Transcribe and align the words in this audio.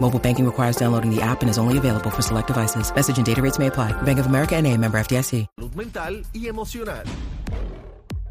Mobile 0.00 0.18
banking 0.18 0.46
requires 0.46 0.76
downloading 0.76 1.14
the 1.14 1.20
app 1.20 1.42
and 1.42 1.50
is 1.50 1.58
only 1.58 1.76
available 1.76 2.10
for 2.10 2.22
select 2.22 2.46
devices. 2.46 2.90
Message 2.94 3.18
and 3.18 3.26
data 3.26 3.42
rates 3.42 3.58
may 3.58 3.66
apply. 3.66 3.92
Bank 4.02 4.18
of 4.18 4.26
America 4.26 4.56
and 4.56 4.66
a 4.66 4.74
member 4.76 4.98
FDIC. 4.98 5.46
salud 5.58 5.74
mental 5.74 6.24
y 6.32 6.46
emocional. 6.48 7.04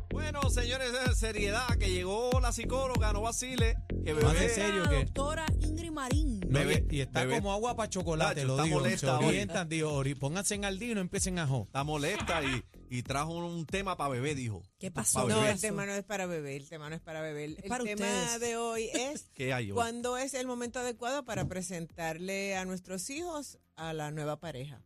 Bueno, 0.10 0.50
señores, 0.50 0.92
de 0.92 1.16
seriedad, 1.16 1.68
que 1.78 1.92
llegó 1.92 2.32
la 2.42 2.52
psicóloga, 2.52 3.14
no 3.14 3.22
vacile, 3.22 3.78
que 4.16 4.24
Más 4.24 4.34
bebé, 4.34 4.46
en 4.46 4.56
serio 4.56 4.84
La 4.84 4.90
que 4.90 4.96
doctora 5.06 5.46
Ingrid 5.60 5.92
Marín. 5.92 6.40
No, 6.42 6.60
Bebé, 6.60 6.86
y, 6.90 7.02
está 7.02 7.22
bebé. 7.26 7.36
como 7.36 7.52
agua 7.52 7.76
para 7.76 7.90
chocolate, 7.90 8.36
Tacho, 8.36 8.48
lo 8.48 8.54
está 8.56 8.64
digo. 8.64 8.80
molesta 8.80 9.20
se 9.20 9.26
orientan, 9.26 9.70
digo, 9.70 10.02
pónganse 10.20 10.56
en 10.56 10.66
al 10.66 10.80
día 10.80 10.92
y 10.92 10.96
no 10.96 11.02
empiecen 11.02 11.40
a 11.40 11.48
jo. 11.48 11.64
está 11.68 11.84
molesta 11.84 12.42
y, 12.44 12.64
y 12.90 13.04
trajo 13.04 13.34
un 13.34 13.66
tema 13.66 13.98
para 13.98 14.10
bebé, 14.12 14.34
dijo. 14.36 14.64
¿Qué 14.80 14.92
pasó? 14.92 15.24
Pa' 15.28 15.34
No, 15.34 15.46
el 15.46 15.60
tema 15.60 15.86
no 15.86 15.94
es 15.94 16.04
para 16.04 16.26
beber, 16.26 16.62
el 16.62 16.70
tema 16.70 16.90
no 16.90 16.96
es 16.96 17.02
para 17.02 17.22
beber. 17.22 17.52
Es 17.52 17.64
el 17.64 17.70
para 17.70 17.84
tema 17.84 18.06
ustedes. 18.06 18.40
de 18.40 18.58
hoy 18.58 18.90
es 18.94 19.30
¿Qué 19.34 19.54
hay 19.54 19.72
hoy? 19.72 19.76
cuándo 19.76 20.18
es 20.18 20.34
el 20.34 20.48
momento 20.48 20.80
adecuado 20.80 21.26
para 21.26 21.46
presentarle 21.48 22.56
a 22.56 22.64
nuestros 22.66 23.10
hijos 23.10 23.58
a 23.76 23.94
la 23.94 24.12
nueva 24.12 24.40
pareja. 24.40 24.82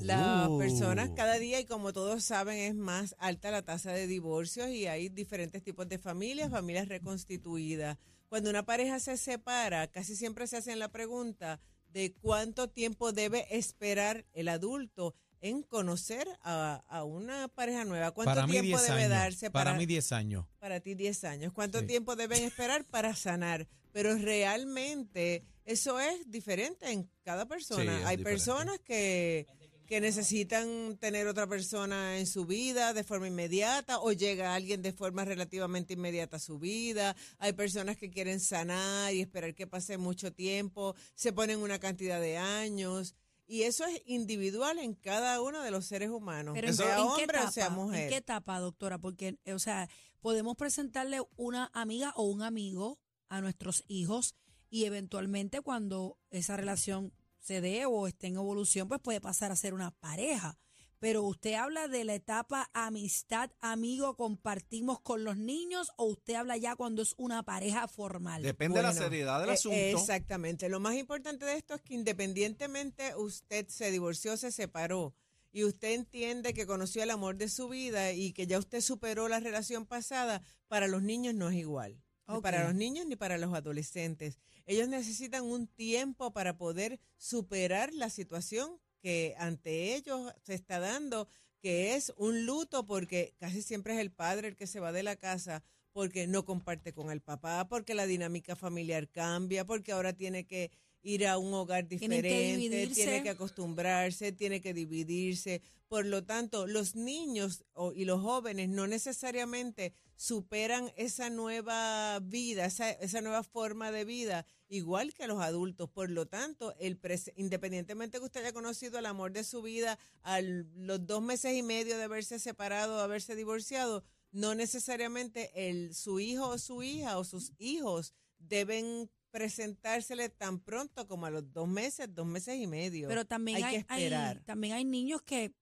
Las 0.00 0.48
Uh. 0.48 0.58
personas 0.58 1.10
cada 1.14 1.38
día, 1.38 1.60
y 1.60 1.66
como 1.66 1.92
todos 1.92 2.24
saben, 2.24 2.56
es 2.58 2.74
más 2.74 3.14
alta 3.18 3.50
la 3.50 3.62
tasa 3.62 3.92
de 3.92 4.06
divorcios 4.06 4.70
y 4.70 4.86
hay 4.86 5.08
diferentes 5.10 5.62
tipos 5.62 5.86
de 5.88 5.98
familias, 5.98 6.50
familias 6.50 6.88
reconstituidas. 6.88 7.98
Cuando 8.28 8.50
una 8.50 8.64
pareja 8.64 8.98
se 9.00 9.16
separa, 9.16 9.86
casi 9.90 10.16
siempre 10.16 10.46
se 10.46 10.56
hacen 10.56 10.78
la 10.78 10.88
pregunta 10.88 11.60
de 11.92 12.12
cuánto 12.14 12.68
tiempo 12.68 13.12
debe 13.12 13.46
esperar 13.56 14.24
el 14.32 14.48
adulto 14.48 15.14
en 15.40 15.62
conocer 15.62 16.26
a, 16.42 16.82
a 16.88 17.04
una 17.04 17.48
pareja 17.48 17.84
nueva. 17.84 18.10
¿Cuánto 18.12 18.34
Para 18.34 18.46
tiempo 18.46 18.78
10 18.78 18.82
debe 18.82 18.98
años. 19.04 19.10
darse 19.10 19.50
para, 19.50 19.74
mí 19.74 19.84
10 19.86 20.12
años. 20.12 20.46
para 20.58 20.80
ti 20.80 20.94
10 20.94 21.22
años. 21.24 21.52
¿Cuánto 21.52 21.80
Sí. 21.80 21.86
tiempo 21.86 22.16
deben 22.16 22.42
esperar 22.44 22.84
para 22.86 23.14
sanar? 23.14 23.68
Pero 23.92 24.16
realmente 24.16 25.44
eso 25.64 26.00
es 26.00 26.28
diferente 26.30 26.90
en 26.90 27.08
cada 27.22 27.46
persona. 27.46 27.82
Sí, 27.82 27.88
Hay 28.04 28.16
diferente. 28.16 28.24
personas 28.24 28.78
que, 28.80 29.46
que 29.86 30.00
necesitan 30.00 30.96
tener 30.98 31.26
otra 31.26 31.46
persona 31.46 32.18
en 32.18 32.26
su 32.26 32.46
vida 32.46 32.94
de 32.94 33.04
forma 33.04 33.28
inmediata 33.28 33.98
o 34.00 34.12
llega 34.12 34.54
alguien 34.54 34.82
de 34.82 34.92
forma 34.92 35.24
relativamente 35.24 35.94
inmediata 35.94 36.36
a 36.36 36.40
su 36.40 36.58
vida. 36.58 37.14
Hay 37.38 37.52
personas 37.52 37.96
que 37.96 38.10
quieren 38.10 38.40
sanar 38.40 39.12
y 39.12 39.20
esperar 39.20 39.54
que 39.54 39.66
pase 39.66 39.98
mucho 39.98 40.32
tiempo, 40.32 40.94
se 41.14 41.32
ponen 41.32 41.60
una 41.60 41.78
cantidad 41.78 42.20
de 42.20 42.38
años. 42.38 43.14
Y 43.46 43.62
eso 43.62 43.84
es 43.84 44.00
individual 44.06 44.78
en 44.78 44.94
cada 44.94 45.42
uno 45.42 45.62
de 45.62 45.70
los 45.70 45.84
seres 45.84 46.08
humanos, 46.08 46.54
Pero 46.54 46.68
en, 46.68 46.74
sea 46.74 46.98
¿en 46.98 47.02
qué 47.02 47.02
hombre 47.02 47.24
etapa? 47.24 47.48
o 47.48 47.52
sea 47.52 47.70
mujer. 47.70 48.02
¿En 48.04 48.08
qué 48.08 48.16
etapa, 48.16 48.58
doctora? 48.58 48.98
Porque, 48.98 49.38
o 49.52 49.58
sea, 49.58 49.88
podemos 50.20 50.56
presentarle 50.56 51.20
una 51.36 51.70
amiga 51.74 52.14
o 52.16 52.22
un 52.24 52.42
amigo 52.42 52.98
a 53.28 53.42
nuestros 53.42 53.84
hijos 53.86 54.34
y 54.70 54.86
eventualmente 54.86 55.60
cuando 55.60 56.18
esa 56.30 56.56
relación 56.56 57.12
se 57.44 57.60
dé 57.60 57.84
o 57.84 58.06
esté 58.06 58.28
en 58.28 58.36
evolución, 58.36 58.88
pues 58.88 59.00
puede 59.00 59.20
pasar 59.20 59.52
a 59.52 59.56
ser 59.56 59.74
una 59.74 59.90
pareja. 59.90 60.56
Pero 60.98 61.22
usted 61.22 61.52
habla 61.54 61.86
de 61.88 62.04
la 62.04 62.14
etapa 62.14 62.70
amistad, 62.72 63.50
amigo, 63.60 64.16
compartimos 64.16 65.00
con 65.00 65.24
los 65.24 65.36
niños 65.36 65.92
o 65.98 66.06
usted 66.06 66.34
habla 66.34 66.56
ya 66.56 66.76
cuando 66.76 67.02
es 67.02 67.14
una 67.18 67.42
pareja 67.42 67.86
formal. 67.86 68.42
Depende 68.42 68.78
de 68.78 68.84
la 68.84 68.94
seriedad 68.94 69.40
del 69.40 69.50
eh, 69.50 69.52
asunto. 69.52 69.76
Exactamente. 69.76 70.70
Lo 70.70 70.80
más 70.80 70.94
importante 70.94 71.44
de 71.44 71.56
esto 71.56 71.74
es 71.74 71.82
que 71.82 71.92
independientemente 71.92 73.14
usted 73.16 73.68
se 73.68 73.90
divorció, 73.90 74.38
se 74.38 74.50
separó 74.50 75.14
y 75.52 75.64
usted 75.64 75.92
entiende 75.92 76.54
que 76.54 76.66
conoció 76.66 77.02
el 77.02 77.10
amor 77.10 77.36
de 77.36 77.50
su 77.50 77.68
vida 77.68 78.12
y 78.12 78.32
que 78.32 78.46
ya 78.46 78.58
usted 78.58 78.80
superó 78.80 79.28
la 79.28 79.40
relación 79.40 79.84
pasada, 79.84 80.42
para 80.68 80.88
los 80.88 81.02
niños 81.02 81.34
no 81.34 81.50
es 81.50 81.56
igual. 81.56 82.02
Ni. 82.26 82.40
Para 82.40 82.64
los 82.64 82.74
niños 82.74 83.06
ni 83.06 83.16
para 83.16 83.38
los 83.38 83.52
adolescentes. 83.54 84.38
Ellos 84.66 84.88
necesitan 84.88 85.44
un 85.44 85.66
tiempo 85.66 86.32
para 86.32 86.56
poder 86.56 87.00
superar 87.16 87.92
la 87.92 88.10
situación 88.10 88.80
que 89.00 89.34
ante 89.38 89.94
ellos 89.94 90.32
se 90.42 90.54
está 90.54 90.80
dando, 90.80 91.28
que 91.60 91.94
es 91.94 92.12
un 92.16 92.46
luto 92.46 92.86
porque 92.86 93.34
casi 93.38 93.60
siempre 93.60 93.94
es 93.94 94.00
el 94.00 94.10
padre 94.10 94.48
el 94.48 94.56
que 94.56 94.66
se 94.66 94.80
va 94.80 94.92
de 94.92 95.02
la 95.02 95.16
casa 95.16 95.62
porque 95.92 96.26
no 96.26 96.44
comparte 96.44 96.92
con 96.92 97.10
el 97.10 97.20
papá, 97.20 97.68
porque 97.68 97.94
la 97.94 98.06
dinámica 98.06 98.56
familiar 98.56 99.08
cambia, 99.08 99.64
porque 99.64 99.92
ahora 99.92 100.12
tiene 100.12 100.44
que 100.44 100.72
ir 101.04 101.26
a 101.26 101.38
un 101.38 101.52
hogar 101.54 101.86
que 101.86 101.96
diferente, 101.96 102.56
dividirse. 102.56 102.94
tiene 102.94 103.22
que 103.22 103.30
acostumbrarse, 103.30 104.32
tiene 104.32 104.60
que 104.60 104.74
dividirse. 104.74 105.62
Por 105.86 106.06
lo 106.06 106.24
tanto, 106.24 106.66
los 106.66 106.96
niños 106.96 107.64
y 107.94 108.06
los 108.06 108.20
jóvenes 108.22 108.70
no 108.70 108.86
necesariamente 108.86 109.92
superan 110.16 110.90
esa 110.96 111.28
nueva 111.28 112.18
vida, 112.20 112.64
esa, 112.64 112.90
esa 112.90 113.20
nueva 113.20 113.44
forma 113.44 113.92
de 113.92 114.04
vida, 114.04 114.46
igual 114.68 115.12
que 115.12 115.26
los 115.26 115.40
adultos. 115.40 115.90
Por 115.90 116.10
lo 116.10 116.26
tanto, 116.26 116.74
el 116.80 116.98
independientemente 117.36 118.18
que 118.18 118.24
usted 118.24 118.40
haya 118.40 118.52
conocido 118.52 118.98
el 118.98 119.06
amor 119.06 119.32
de 119.32 119.44
su 119.44 119.60
vida 119.60 119.98
a 120.22 120.40
los 120.40 121.06
dos 121.06 121.22
meses 121.22 121.54
y 121.54 121.62
medio 121.62 121.98
de 121.98 122.04
haberse 122.04 122.38
separado, 122.38 122.96
de 122.96 123.02
haberse 123.02 123.36
divorciado, 123.36 124.02
no 124.32 124.54
necesariamente 124.54 125.68
el, 125.68 125.94
su 125.94 126.18
hijo 126.18 126.48
o 126.48 126.58
su 126.58 126.82
hija 126.82 127.18
o 127.18 127.24
sus 127.24 127.52
hijos 127.58 128.14
deben 128.38 129.10
presentársele 129.38 130.28
tan 130.28 130.60
pronto 130.60 131.08
como 131.08 131.26
a 131.26 131.30
los 131.30 131.52
dos 131.52 131.66
meses, 131.66 132.06
dos 132.14 132.24
meses 132.24 132.56
y 132.56 132.68
medio. 132.68 133.08
Pero 133.08 133.24
también 133.24 133.56
hay, 133.56 133.62
hay, 133.64 133.70
que 133.82 133.86
hay- 133.88 134.02
esperar. 134.04 134.44
también 134.44 134.74
hay 134.74 134.84
niños 134.84 135.22
que 135.22 135.52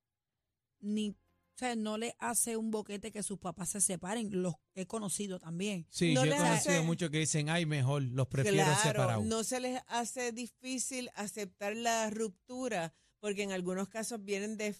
ni, 0.81 1.09
o 1.11 1.15
sea, 1.57 1.75
no 1.75 1.97
le 1.97 2.15
hace 2.19 2.59
un 2.59 2.71
boquete 2.71 3.11
que 3.13 3.23
sus 3.23 3.39
papás 3.39 3.71
se 3.71 3.81
separen. 3.81 4.29
Los 4.43 4.57
he 4.75 4.87
conocido 4.87 5.39
también. 5.39 5.87
Sí, 5.89 6.13
No 6.13 6.27
yo 6.27 6.33
he 6.35 6.37
conocido 6.37 6.75
hace- 6.77 6.83
muchos 6.83 7.09
que 7.09 7.19
dicen, 7.19 7.49
ay, 7.49 7.65
mejor, 7.65 8.03
los 8.03 8.27
prefiero 8.29 8.59
claro, 8.59 8.83
separados. 8.83 9.25
no 9.25 9.43
se 9.43 9.59
les 9.61 9.81
hace 9.87 10.33
difícil 10.33 11.09
aceptar 11.15 11.75
la 11.75 12.11
ruptura 12.11 12.93
porque 13.21 13.43
en 13.43 13.53
algunos 13.53 13.89
casos 13.89 14.23
vienen 14.23 14.59
de, 14.59 14.75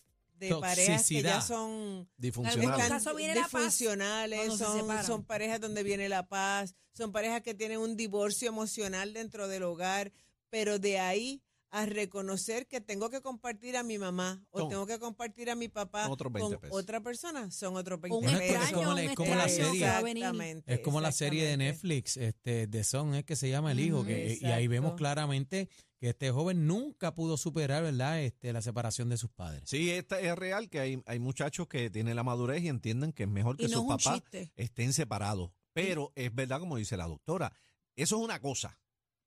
de 0.49 0.57
parejas 0.57 1.09
que 1.09 1.23
ya 1.23 1.41
son 1.41 2.09
Disfuncional. 2.17 2.59
En 2.59 2.71
algún 2.71 2.83
están 2.83 2.99
caso 2.99 3.17
viene 3.17 3.35
la 3.35 3.43
paz 3.43 3.53
disfuncionales, 3.53 4.39
cuando 4.39 4.57
se 4.57 4.65
son, 4.65 4.81
separan. 4.81 5.07
son 5.07 5.25
parejas 5.25 5.61
donde 5.61 5.83
viene 5.83 6.09
la 6.09 6.27
paz, 6.27 6.75
son 6.93 7.13
parejas 7.13 7.43
que 7.43 7.55
tienen 7.55 7.79
un 7.79 7.97
divorcio 7.97 8.49
emocional 8.49 9.13
dentro 9.13 9.49
del 9.49 9.63
hogar, 9.63 10.13
pero 10.51 10.79
de 10.79 10.99
ahí 10.99 11.43
a 11.75 11.87
reconocer 11.87 12.67
que 12.69 12.83
tengo 12.83 13.09
que 13.09 13.23
compartir 13.23 13.79
a 13.79 13.83
mi 13.83 13.97
mamá 13.99 14.45
o 14.51 14.61
Son- 14.61 14.69
tengo 14.69 14.87
que 14.87 14.99
compartir 14.99 15.49
a 15.51 15.55
mi 15.55 15.69
papá 15.69 16.09
Otros 16.11 16.31
20 16.31 16.53
con 16.57 16.61
pesos. 16.61 16.77
otra 16.79 17.01
persona, 17.01 17.51
son 17.51 17.77
otros 17.77 17.99
20 17.99 18.15
Un 18.19 18.23
Bueno, 18.25 18.39
es, 18.39 18.53
pesos. 18.53 18.65
es 18.69 18.73
como, 18.75 18.93
la- 18.95 19.03
es 19.03 19.09
un 19.09 19.15
como 19.15 19.35
la 19.35 19.45
extraño 19.47 19.71
serie. 19.73 19.87
Exactamente, 19.87 20.75
Es 20.75 20.81
como 20.81 21.01
la 21.01 21.13
serie 21.13 21.45
de. 21.47 21.57
Netflix, 21.57 22.17
este, 22.19 22.67
The 22.69 22.85
Son, 22.85 23.15
es 23.15 23.25
que 23.25 23.37
se 23.37 23.49
llama 23.49 23.73
el 23.73 23.81
hijo, 23.81 24.05
que, 24.05 24.39
y 24.41 24.45
ahí 24.47 24.67
vemos 24.69 24.95
claramente 24.95 25.69
que 25.99 26.11
este 26.11 26.31
joven 26.31 26.67
nunca 26.67 27.15
pudo 27.15 27.37
superar, 27.39 27.83
¿verdad?, 27.85 28.21
este, 28.23 28.53
la 28.53 28.61
separación 28.61 29.09
de 29.09 29.17
sus 29.17 29.31
padres. 29.31 29.63
Sí, 29.67 29.91
esta 29.91 30.21
es 30.21 30.37
real 30.37 30.69
que 30.69 30.81
hay, 30.81 31.03
hay 31.07 31.19
muchachos 31.21 31.69
que 31.69 31.89
tienen 31.91 32.17
la 32.17 32.23
madurez 32.25 32.63
y 32.63 32.69
entienden 32.69 33.13
que 33.13 33.23
es 33.23 33.29
mejor 33.31 33.57
que 33.57 33.69
no 33.69 33.79
sus 33.81 33.87
papás 33.89 34.23
estén 34.57 34.93
separados. 34.93 35.53
Pero 35.73 36.13
es 36.17 36.35
verdad, 36.35 36.61
como 36.61 36.77
dice 36.77 36.99
la 36.99 37.07
doctora, 37.07 37.53
eso 37.97 38.17
es 38.19 38.23
una 38.25 38.41
cosa. 38.41 38.79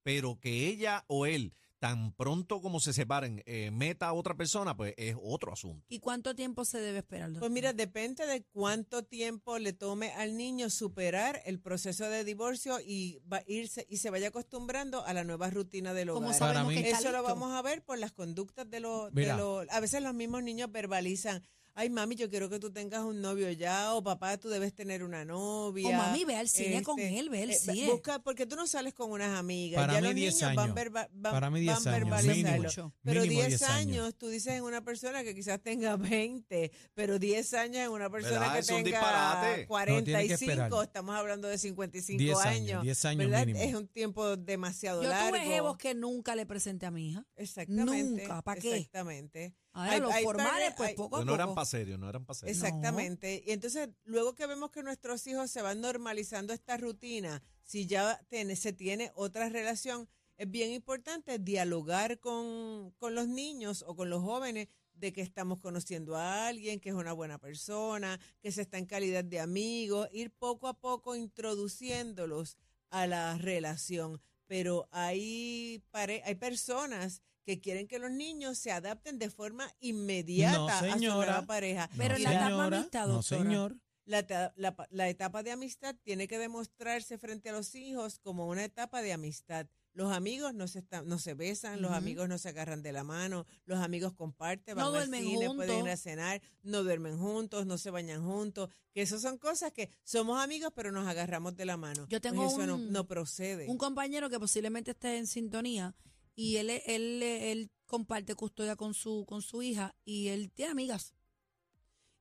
Pero 0.04 0.40
que 0.40 0.68
ella 0.68 1.04
o 1.08 1.26
él, 1.26 1.56
tan 1.80 2.14
pronto 2.14 2.62
como 2.62 2.80
se 2.80 2.94
separen, 2.94 3.44
eh, 3.46 3.70
meta 3.72 4.08
a 4.08 4.14
otra 4.14 4.36
persona, 4.36 4.76
pues 4.76 4.94
es 4.98 5.16
otro 5.22 5.54
asunto. 5.54 5.86
¿Y 5.90 6.00
cuánto 6.00 6.34
tiempo 6.34 6.66
se 6.66 6.80
debe 6.80 7.00
esperar? 7.00 7.28
Pues 7.30 7.34
doctor? 7.42 7.52
mira, 7.52 7.74
depende 7.74 8.26
de 8.26 8.44
cuánto 8.52 9.04
tiempo 9.04 9.60
le 9.60 9.74
tome 9.74 10.12
al 10.14 10.38
niño 10.38 10.70
superar 10.70 11.42
el 11.46 11.60
proceso 11.60 12.10
de 12.10 12.24
divorcio 12.24 12.80
y 12.80 13.20
va 13.32 13.38
a 13.38 13.44
irse 13.48 13.86
y 13.90 13.98
se 13.98 14.10
vaya 14.10 14.30
acostumbrando 14.30 15.06
a 15.06 15.14
la 15.14 15.24
nueva 15.24 15.50
rutina 15.50 15.94
del 15.94 16.10
¿Cómo 16.10 16.28
hogar. 16.28 16.40
sabemos 16.40 16.64
Para 16.66 16.76
mí- 16.76 16.84
que 16.84 16.90
Eso 16.92 17.12
lo 17.12 17.24
vamos 17.24 17.52
a 17.54 17.62
ver 17.62 17.84
por 17.84 18.00
las 18.00 18.12
conductas 18.14 18.70
de 18.70 18.80
los, 18.80 19.14
de 19.14 19.22
Mira. 19.22 19.38
los- 19.38 19.68
a 19.70 19.80
veces 19.80 20.02
los 20.02 20.14
mismos 20.14 20.44
niños 20.44 20.72
verbalizan, 20.72 21.44
ay 21.76 21.90
mami, 21.90 22.16
yo 22.16 22.30
quiero 22.30 22.50
que 22.50 22.58
tú 22.60 22.72
tengas 22.72 23.04
un 23.04 23.22
novio 23.22 23.52
ya, 23.52 23.94
o 23.94 24.02
papá, 24.04 24.38
tú 24.38 24.50
debes 24.50 24.74
tener 24.74 25.04
una 25.04 25.24
novia. 25.26 25.90
O 25.90 25.92
mami, 25.92 26.24
ve 26.26 26.36
al 26.36 26.48
cine 26.50 26.82
con 26.84 26.98
él, 27.00 27.30
ve 27.30 27.44
al 27.44 27.50
eh, 27.52 27.56
cine. 27.60 27.92
Busca, 27.92 28.20
porque 28.20 28.46
tú 28.46 28.56
no 28.56 28.66
sales 28.66 28.94
con 28.94 29.12
unas 29.12 29.38
amigas. 29.38 29.80
Para 29.82 29.94
ya 29.94 30.02
mí 30.02 30.08
los 30.08 30.16
10 30.16 30.34
niños 30.36 30.56
van, 30.56 30.60
años. 30.60 30.76
verba- 30.76 31.10
van- 31.14 31.34
Para 31.34 31.50
mí 31.50 31.60
10 31.60 31.74
van 31.84 31.88
años, 31.94 31.94
verbalizarlo. 32.10 32.64
mínimo. 32.70 32.94
Pero 33.04 33.22
Mínimo 33.22 33.40
10 33.42 33.48
10 33.60 33.62
años, 33.70 34.16
tú 34.18 34.28
dices 34.30 34.54
en 34.54 34.64
una 34.64 34.84
persona 34.84 35.24
que 35.24 35.36
quizás 35.36 35.62
tenga 35.62 35.96
20, 35.98 36.72
pero 36.94 37.20
10 37.20 37.54
años 37.54 37.78
en 37.86 37.90
una 37.92 38.10
persona 38.10 38.40
¿Verdad? 38.40 38.54
que 38.54 38.60
Es 38.60 38.68
tenga 38.68 38.84
disparate. 38.84 39.62
No, 39.64 39.68
45, 39.68 40.04
tiene 40.06 40.28
que 40.28 40.34
esperar. 40.34 40.72
estamos 40.84 41.16
hablando 41.16 41.48
de 41.48 41.58
55 41.58 42.18
10 42.20 42.38
años, 42.40 42.46
años. 42.70 42.84
10 42.84 43.06
años 43.06 43.30
¿verdad? 43.30 43.46
mínimo. 43.46 43.66
Es 43.66 43.76
un 43.76 43.88
tiempo 43.88 44.38
demasiado 44.38 45.04
Yo 45.04 45.10
largo. 45.10 45.30
tuve 45.30 45.46
jevos 45.46 45.78
que 45.78 45.94
nunca 45.94 46.36
le 46.36 46.46
presenté 46.46 46.86
a 46.86 46.92
mi 46.92 47.10
hija. 47.10 47.26
Exactamente. 47.36 48.24
Nunca, 48.24 48.42
¿pa' 48.42 48.56
qué? 48.56 48.78
Exactamente. 48.78 49.54
Ahora 49.76 49.92
Hay- 49.92 50.00
los 50.00 50.12
hay 50.14 50.24
formales, 50.24 50.74
pues 50.78 50.90
hay- 50.90 50.96
poco 50.96 51.18
a 51.18 51.20
no 51.20 51.26
poco. 51.26 51.36
eran 51.36 51.54
para 51.54 51.66
serio, 51.66 51.98
no 51.98 52.08
eran 52.10 52.26
para 52.26 52.40
serio. 52.40 52.54
Exactamente. 52.54 53.44
Y 53.46 53.52
entonces, 53.52 53.90
luego 54.06 54.34
que 54.34 54.48
vemos 54.48 54.72
que 54.72 54.82
nuestros 54.84 55.28
hijos 55.28 55.52
se 55.52 55.62
van 55.62 55.82
normalizando 55.82 56.54
esta 56.54 56.78
rutina, 56.78 57.44
si 57.64 57.86
ya 57.86 58.20
se 58.56 58.74
tiene 58.74 59.12
otra 59.16 59.50
relación, 59.50 60.08
es 60.38 60.50
bien 60.50 60.72
importante 60.72 61.40
dialogar 61.40 62.20
con, 62.20 62.92
con 62.98 63.16
los 63.16 63.28
niños 63.28 63.84
o 63.88 63.96
con 63.96 64.10
los 64.10 64.22
jóvenes 64.24 64.68
de 64.94 65.12
que 65.12 65.22
estamos 65.22 65.60
conociendo 65.60 66.16
a 66.16 66.48
alguien, 66.48 66.80
que 66.80 66.90
es 66.90 66.96
una 66.96 67.12
buena 67.12 67.38
persona, 67.38 68.18
que 68.42 68.54
se 68.54 68.62
está 68.62 68.78
en 68.78 68.86
calidad 68.86 69.26
de 69.26 69.42
amigos, 69.42 70.08
ir 70.14 70.32
poco 70.32 70.70
a 70.70 70.74
poco 70.80 71.16
introduciéndolos 71.18 72.58
a 72.90 73.08
la 73.08 73.38
relación. 73.38 74.22
Pero 74.48 74.88
hay, 74.92 75.84
pare- 75.92 76.22
hay 76.26 76.36
personas 76.36 77.22
que 77.46 77.62
quieren 77.62 77.88
que 77.88 78.00
los 78.00 78.12
niños 78.12 78.58
se 78.58 78.72
adapten 78.72 79.20
de 79.20 79.30
forma 79.30 79.72
inmediata 79.80 80.58
No, 80.58 80.68
a 80.68 80.80
su 80.98 81.00
nueva 81.00 81.46
pareja. 81.46 81.90
Pero 81.98 82.16
en 82.16 82.24
la 82.24 82.32
etapa 82.32 82.50
señora, 82.50 82.78
amistad, 82.78 83.08
No, 83.08 83.22
señor. 83.22 83.78
La, 84.06 84.54
la 84.56 84.76
pa- 84.76 84.88
la 84.92 85.10
etapa 85.10 85.42
de 85.42 85.52
amistad 85.52 85.96
tiene 86.04 86.28
que 86.28 86.38
demostrarse 86.38 87.18
frente 87.18 87.50
a 87.50 87.54
los 87.54 87.74
hijos 87.74 88.20
como 88.20 88.48
una 88.48 88.64
etapa 88.64 89.02
de 89.02 89.14
amistad. 89.14 89.66
Los 89.94 90.12
amigos 90.12 90.54
no 90.54 90.68
se, 90.68 90.80
están, 90.80 91.08
no 91.08 91.18
se 91.18 91.34
besan, 91.34 91.82
los 91.82 91.92
amigos 91.92 92.28
no 92.30 92.38
se 92.38 92.50
agarran 92.50 92.84
de 92.84 92.92
la 92.92 93.04
mano, 93.04 93.46
los 93.66 93.80
amigos 93.80 94.14
comparten, 94.14 94.76
van 94.76 94.92
No 94.92 95.00
al 95.00 95.10
cine, 95.10 95.50
pueden 95.56 95.86
ir 95.86 95.90
a 95.90 95.98
cenar, 95.98 96.42
no 96.64 96.84
duermen 96.84 97.18
juntos, 97.18 97.66
no 97.66 97.78
se 97.80 97.90
bañan 97.92 98.22
juntos, 98.24 98.70
que 98.92 99.02
esas 99.02 99.22
son 99.22 99.38
cosas 99.38 99.72
que 99.72 99.90
somos 100.04 100.40
amigos 100.44 100.72
pero 100.76 100.92
nos 100.92 101.08
agarramos 101.08 101.56
de 101.56 101.66
la 101.66 101.78
mano. 101.78 102.04
Yo 102.10 102.20
Pues 102.20 102.22
tengo 102.22 102.46
eso 102.46 102.78
no 102.78 103.08
procede. 103.08 103.68
Un 103.70 103.78
compañero 103.78 104.30
que 104.30 104.38
posiblemente 104.40 104.92
esté 104.92 105.18
en 105.18 105.26
sintonía 105.28 105.96
y 106.36 106.58
él, 106.58 106.70
él, 106.70 107.24
él 107.24 107.72
comparte 107.86 108.36
custodia 108.36 108.76
con 108.76 108.94
su, 108.94 109.26
con 109.28 109.42
su 109.42 109.62
hija 109.64 109.96
y 110.06 110.28
él 110.28 110.52
tiene 110.52 110.72
amigas. 110.72 111.14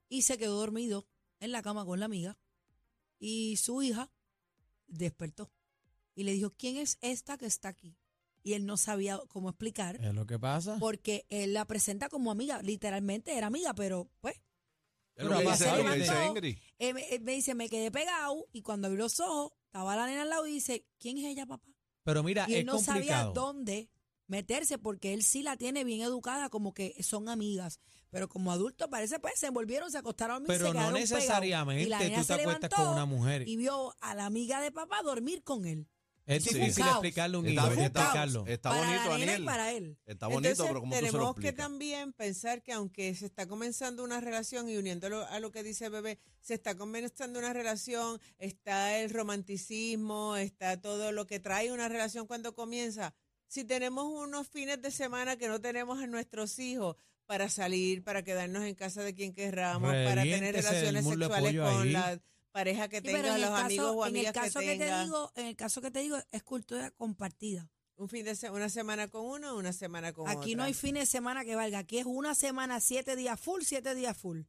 Y 0.08 0.22
se 0.22 0.38
quedó 0.38 0.56
dormido 0.58 1.06
en 1.40 1.50
la 1.52 1.62
cama 1.62 1.84
con 1.84 1.98
la 2.00 2.06
amiga 2.06 2.38
y 3.18 3.56
su 3.56 3.82
hija 3.82 4.12
despertó 4.86 5.50
y 6.14 6.24
le 6.24 6.32
dijo, 6.32 6.50
¿quién 6.56 6.76
es 6.76 6.98
esta 7.00 7.36
que 7.38 7.46
está 7.46 7.68
aquí? 7.70 7.96
Y 8.42 8.52
él 8.52 8.66
no 8.66 8.76
sabía 8.76 9.18
cómo 9.28 9.48
explicar 9.48 9.96
Es 10.04 10.14
lo 10.14 10.26
que 10.26 10.38
pasa. 10.38 10.76
porque 10.78 11.26
él 11.30 11.54
la 11.54 11.64
presenta 11.66 12.08
como 12.08 12.30
amiga, 12.30 12.60
literalmente 12.62 13.34
era 13.36 13.46
amiga, 13.48 13.74
pero 13.74 14.10
pues 14.20 14.36
Pero 15.14 15.30
que 15.30 15.48
ha 15.48 15.94
dice. 15.94 16.26
Ingrid. 16.26 16.58
él, 16.78 16.94
me- 16.94 17.08
él 17.08 17.22
me 17.22 17.32
dice, 17.32 17.54
me 17.54 17.68
quedé 17.68 17.90
pegado 17.90 18.46
y 18.52 18.60
cuando 18.62 18.86
abrí 18.88 18.98
los 18.98 19.18
ojos 19.20 19.52
estaba 19.66 19.96
la 19.96 20.06
nena 20.06 20.22
al 20.22 20.28
lado 20.28 20.46
y 20.46 20.52
dice, 20.52 20.86
¿quién 20.98 21.16
es 21.18 21.24
ella, 21.24 21.46
papá? 21.46 21.66
Pero 22.04 22.22
mira, 22.22 22.44
Y 22.48 22.52
él 22.54 22.58
es 22.60 22.66
no 22.66 22.78
sabía 22.78 23.24
dónde 23.24 23.88
meterse 24.26 24.78
porque 24.78 25.12
él 25.14 25.22
sí 25.22 25.42
la 25.42 25.56
tiene 25.56 25.84
bien 25.84 26.00
educada, 26.00 26.48
como 26.48 26.72
que 26.74 26.94
son 27.02 27.28
amigas. 27.28 27.80
Pero 28.10 28.28
como 28.28 28.52
adultos 28.52 28.88
parece 28.88 29.18
pues 29.18 29.34
se 29.36 29.46
envolvieron, 29.48 29.90
se 29.90 29.98
acostaron 29.98 30.36
a 30.36 30.40
dormir, 30.40 30.56
Pero 30.58 30.66
se 30.68 30.72
no 30.74 30.78
pegados. 30.78 31.00
necesariamente 31.00 31.82
Y 31.82 31.86
la 31.88 31.98
tú 31.98 32.04
te 32.04 32.10
se 32.10 32.16
acuestas 32.34 32.38
levantó 32.46 32.76
con 32.76 32.88
una 32.88 33.06
mujer. 33.06 33.48
Y 33.48 33.56
vio 33.56 33.94
a 34.00 34.14
la 34.14 34.26
amiga 34.26 34.60
de 34.60 34.70
papá 34.72 35.02
dormir 35.02 35.42
con 35.42 35.64
él. 35.66 35.88
Es 36.26 36.42
Sí. 36.44 36.54
difícil 36.54 36.84
Caos. 36.84 36.94
explicarle 36.94 37.36
un 37.36 37.46
Está- 37.46 37.66
explicarlo. 37.66 38.46
Está 38.46 38.70
para 38.70 38.80
bonito, 38.86 38.96
la 39.10 39.18
nena 39.18 39.26
Daniel. 39.32 39.42
y 39.42 39.44
para 39.44 39.72
él. 39.72 39.98
Está 40.06 40.26
bonito, 40.28 40.48
Entonces, 40.48 40.66
pero 40.70 40.80
¿cómo 40.80 40.92
tú 40.92 40.96
se 40.96 41.02
lo 41.02 41.12
tenemos 41.12 41.34
que 41.36 41.52
también 41.52 42.12
pensar 42.14 42.62
que 42.62 42.72
aunque 42.72 43.14
se 43.14 43.26
está 43.26 43.46
comenzando 43.46 44.02
una 44.02 44.22
relación 44.22 44.70
y 44.70 44.76
uniéndolo 44.78 45.26
a 45.26 45.38
lo 45.40 45.50
que 45.50 45.62
dice 45.62 45.90
Bebé, 45.90 46.18
se 46.40 46.54
está 46.54 46.78
comenzando 46.78 47.38
una 47.38 47.52
relación, 47.52 48.18
está 48.38 48.98
el 49.00 49.10
romanticismo, 49.10 50.36
está 50.36 50.80
todo 50.80 51.12
lo 51.12 51.26
que 51.26 51.40
trae 51.40 51.72
una 51.72 51.88
relación 51.88 52.26
cuando 52.26 52.54
comienza. 52.54 53.14
Si 53.46 53.64
tenemos 53.64 54.04
unos 54.06 54.48
fines 54.48 54.80
de 54.82 54.90
semana 54.90 55.36
que 55.36 55.48
no 55.48 55.60
tenemos 55.60 56.02
a 56.02 56.06
nuestros 56.06 56.58
hijos 56.58 56.96
para 57.26 57.48
salir, 57.48 58.02
para 58.02 58.22
quedarnos 58.22 58.64
en 58.64 58.74
casa 58.74 59.02
de 59.02 59.14
quien 59.14 59.32
querramos, 59.32 59.90
para 59.92 60.22
tener 60.22 60.54
relaciones 60.54 61.04
sexuales 61.04 61.60
con 61.60 61.82
ahí. 61.82 61.90
la 61.92 62.20
pareja 62.52 62.88
que 62.88 62.98
Sí, 62.98 63.02
tenga, 63.04 63.34
en 63.34 63.40
los 63.40 63.50
amigos 63.50 63.90
o 63.96 64.06
en 64.06 64.16
el 64.16 64.26
amigas 64.26 64.32
caso 64.34 64.60
que 64.60 64.66
que, 64.66 64.72
te 64.72 64.78
tenga. 64.84 65.04
digo, 65.04 65.32
en 65.34 65.46
el 65.46 65.56
caso 65.56 65.80
que 65.80 65.90
te 65.90 66.00
digo, 66.00 66.18
es 66.30 66.42
cultura 66.42 66.90
compartida. 66.90 67.68
un 67.96 68.08
fin 68.08 68.24
de 68.24 68.34
se- 68.34 68.50
una 68.50 68.68
semana 68.68 69.06
con 69.08 69.24
uno, 69.24 69.56
una 69.56 69.72
semana 69.72 70.12
con 70.12 70.28
Aquí 70.28 70.56
no 70.56 70.64
hay 70.64 70.74
fin 70.74 70.96
de 70.96 71.06
semana 71.06 71.44
que 71.44 71.54
valga. 71.54 71.78
Aquí 71.78 71.98
es 71.98 72.06
una 72.06 72.34
semana, 72.34 72.80
siete 72.80 73.14
días 73.14 73.38
full, 73.40 73.62
siete 73.62 73.94
días 73.94 74.16
full. 74.16 74.40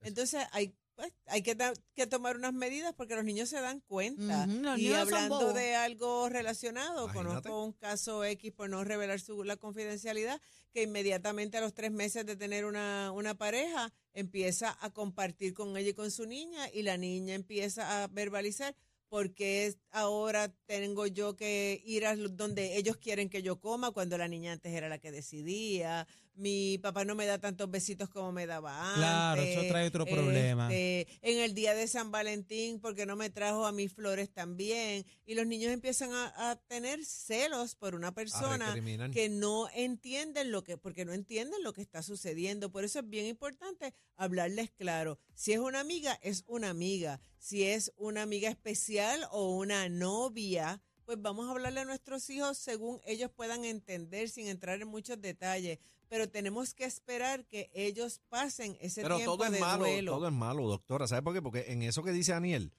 Entonces 0.00 0.44
hay 0.50 0.74
pues, 0.94 1.12
hay 1.26 1.42
que, 1.42 1.56
que 1.94 2.06
tomar 2.06 2.36
unas 2.36 2.52
medidas 2.52 2.94
porque 2.94 3.14
los 3.14 3.24
niños 3.24 3.48
se 3.48 3.60
dan 3.60 3.80
cuenta. 3.80 4.46
Ujú, 4.48 4.62
los 4.62 4.78
y 4.78 4.92
hablando 4.92 5.52
de 5.52 5.74
algo 5.74 6.28
relacionado, 6.28 7.04
Imagínate. 7.04 7.48
conozco 7.48 7.64
un 7.64 7.72
caso 7.72 8.24
X 8.24 8.52
por 8.52 8.68
no 8.70 8.84
revelar 8.84 9.20
su, 9.20 9.44
la 9.44 9.56
confidencialidad, 9.56 10.40
que 10.72 10.82
inmediatamente 10.82 11.58
a 11.58 11.60
los 11.60 11.74
tres 11.74 11.92
meses 11.92 12.26
de 12.26 12.36
tener 12.36 12.64
una, 12.64 13.12
una 13.12 13.34
pareja 13.34 13.92
empieza 14.14 14.76
a 14.80 14.90
compartir 14.90 15.54
con 15.54 15.76
ella 15.76 15.90
y 15.90 15.94
con 15.94 16.10
su 16.10 16.26
niña 16.26 16.68
y 16.72 16.82
la 16.82 16.96
niña 16.96 17.34
empieza 17.34 18.02
a 18.02 18.08
verbalizar 18.08 18.74
porque 19.12 19.66
es 19.66 19.76
ahora 19.90 20.50
tengo 20.64 21.06
yo 21.06 21.36
que 21.36 21.82
ir 21.84 22.06
a 22.06 22.16
donde 22.16 22.78
ellos 22.78 22.96
quieren 22.96 23.28
que 23.28 23.42
yo 23.42 23.60
coma 23.60 23.90
cuando 23.90 24.16
la 24.16 24.26
niña 24.26 24.52
antes 24.52 24.72
era 24.72 24.88
la 24.88 24.96
que 24.96 25.12
decidía. 25.12 26.08
Mi 26.34 26.78
papá 26.78 27.04
no 27.04 27.14
me 27.14 27.26
da 27.26 27.38
tantos 27.38 27.70
besitos 27.70 28.08
como 28.08 28.32
me 28.32 28.46
daba 28.46 28.80
antes. 28.80 28.96
Claro, 28.96 29.42
eso 29.42 29.68
trae 29.68 29.86
otro 29.86 30.06
problema. 30.06 30.72
Este, 30.72 31.18
en 31.20 31.40
el 31.40 31.52
día 31.52 31.74
de 31.74 31.88
San 31.88 32.10
Valentín 32.10 32.80
porque 32.80 33.04
no 33.04 33.16
me 33.16 33.28
trajo 33.28 33.66
a 33.66 33.72
mis 33.72 33.92
flores 33.92 34.32
también. 34.32 35.04
Y 35.26 35.34
los 35.34 35.46
niños 35.46 35.72
empiezan 35.72 36.10
a, 36.14 36.50
a 36.50 36.56
tener 36.56 37.04
celos 37.04 37.74
por 37.74 37.94
una 37.94 38.14
persona 38.14 38.74
que 39.12 39.28
no 39.28 39.68
entienden 39.74 40.50
lo 40.50 40.64
que, 40.64 40.78
porque 40.78 41.04
no 41.04 41.12
entienden 41.12 41.62
lo 41.62 41.74
que 41.74 41.82
está 41.82 42.02
sucediendo. 42.02 42.72
Por 42.72 42.82
eso 42.82 43.00
es 43.00 43.08
bien 43.10 43.26
importante 43.26 43.92
hablarles 44.16 44.70
claro. 44.70 45.18
Si 45.42 45.52
es 45.52 45.58
una 45.58 45.80
amiga, 45.80 46.16
es 46.22 46.44
una 46.46 46.70
amiga. 46.70 47.20
Si 47.36 47.64
es 47.64 47.92
una 47.96 48.22
amiga 48.22 48.48
especial 48.48 49.26
o 49.32 49.56
una 49.56 49.88
novia, 49.88 50.80
pues 51.04 51.20
vamos 51.20 51.48
a 51.48 51.50
hablarle 51.50 51.80
a 51.80 51.84
nuestros 51.84 52.30
hijos 52.30 52.56
según 52.58 53.00
ellos 53.04 53.28
puedan 53.32 53.64
entender 53.64 54.28
sin 54.28 54.46
entrar 54.46 54.80
en 54.80 54.86
muchos 54.86 55.20
detalles. 55.20 55.80
Pero 56.08 56.30
tenemos 56.30 56.74
que 56.74 56.84
esperar 56.84 57.44
que 57.44 57.72
ellos 57.74 58.20
pasen 58.28 58.76
ese 58.80 59.02
Pero 59.02 59.16
tiempo 59.16 59.36
todo 59.36 59.46
es 59.46 59.50
de 59.50 59.58
malo, 59.58 59.82
duelo. 59.82 60.12
todo 60.12 60.28
es 60.28 60.32
malo, 60.32 60.68
doctora. 60.68 61.08
¿Sabe 61.08 61.22
por 61.22 61.34
qué? 61.34 61.42
Porque 61.42 61.64
en 61.72 61.82
eso 61.82 62.04
que 62.04 62.12
dice 62.12 62.30
Daniel, 62.30 62.72